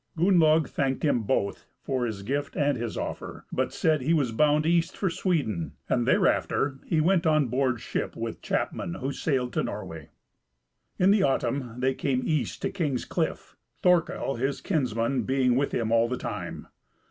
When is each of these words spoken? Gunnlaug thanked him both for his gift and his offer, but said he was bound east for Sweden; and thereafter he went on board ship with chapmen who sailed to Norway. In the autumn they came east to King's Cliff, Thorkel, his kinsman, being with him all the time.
Gunnlaug 0.17 0.67
thanked 0.67 1.03
him 1.05 1.21
both 1.21 1.67
for 1.83 2.07
his 2.07 2.23
gift 2.23 2.55
and 2.55 2.75
his 2.75 2.97
offer, 2.97 3.45
but 3.51 3.71
said 3.71 4.01
he 4.01 4.15
was 4.15 4.31
bound 4.31 4.65
east 4.65 4.97
for 4.97 5.11
Sweden; 5.11 5.73
and 5.87 6.07
thereafter 6.07 6.79
he 6.87 6.99
went 6.99 7.27
on 7.27 7.49
board 7.49 7.79
ship 7.79 8.15
with 8.15 8.41
chapmen 8.41 8.95
who 8.95 9.11
sailed 9.11 9.53
to 9.53 9.63
Norway. 9.63 10.09
In 10.97 11.11
the 11.11 11.21
autumn 11.21 11.75
they 11.81 11.93
came 11.93 12.23
east 12.25 12.63
to 12.63 12.71
King's 12.71 13.05
Cliff, 13.05 13.55
Thorkel, 13.83 14.37
his 14.37 14.59
kinsman, 14.59 15.21
being 15.21 15.55
with 15.55 15.71
him 15.71 15.91
all 15.91 16.07
the 16.09 16.17
time. 16.17 16.65